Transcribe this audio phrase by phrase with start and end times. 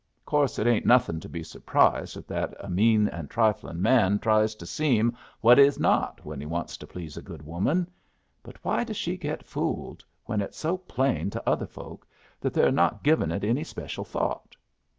[0.21, 4.17] Of course it ain't nothing to be surprised at that a mean and triflin' man
[4.17, 7.87] tries to seem what he is not when he wants to please a good woman.
[8.41, 12.07] But why does she get fooled, when it's so plain to other folks
[12.39, 14.55] that are not givin' it any special thought?